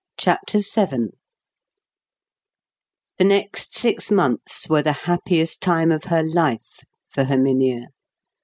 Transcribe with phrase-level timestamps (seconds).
[0.17, 1.09] CHAPTER VII
[3.19, 6.79] The next six months were the happiest time of her life,
[7.11, 7.89] for Herminia.